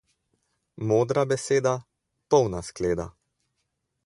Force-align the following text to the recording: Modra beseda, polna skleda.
Modra 0.81 1.25
beseda, 1.33 1.75
polna 2.29 2.61
skleda. 2.71 3.11